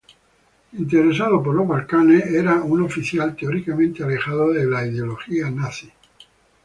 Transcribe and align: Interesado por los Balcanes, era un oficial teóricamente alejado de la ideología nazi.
Interesado 0.73 1.43
por 1.43 1.53
los 1.53 1.67
Balcanes, 1.67 2.25
era 2.25 2.55
un 2.63 2.81
oficial 2.81 3.35
teóricamente 3.35 4.03
alejado 4.03 4.51
de 4.51 4.65
la 4.65 4.83
ideología 4.87 5.47
nazi. 5.51 5.91